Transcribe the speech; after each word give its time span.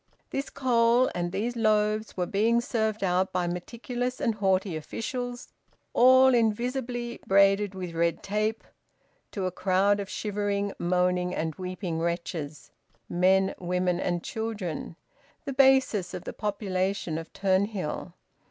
This 0.31 0.49
coal 0.49 1.11
and 1.13 1.31
these 1.31 1.55
loaves 1.55 2.17
were 2.17 2.25
being 2.25 2.59
served 2.59 3.03
out 3.03 3.31
by 3.31 3.45
meticulous 3.45 4.19
and 4.19 4.33
haughty 4.33 4.75
officials, 4.75 5.49
all 5.93 6.33
invisibly, 6.33 7.19
braided 7.27 7.75
with 7.75 7.93
red 7.93 8.23
tape, 8.23 8.63
to 9.31 9.45
a 9.45 9.51
crowd 9.51 9.99
of 9.99 10.09
shivering, 10.09 10.73
moaning, 10.79 11.35
and 11.35 11.53
weeping 11.53 11.99
wretches, 11.99 12.71
men, 13.09 13.53
women 13.59 13.99
and 13.99 14.23
children 14.23 14.95
the 15.45 15.53
basis 15.53 16.15
of 16.15 16.23
the 16.23 16.33
population 16.33 17.19
of 17.19 17.31
Turnhill. 17.31 18.13